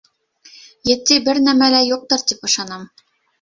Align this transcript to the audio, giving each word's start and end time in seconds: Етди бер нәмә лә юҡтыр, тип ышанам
Етди 0.91 1.17
бер 1.27 1.41
нәмә 1.49 1.67
лә 1.81 1.83
юҡтыр, 1.89 2.25
тип 2.33 2.49
ышанам 2.51 2.89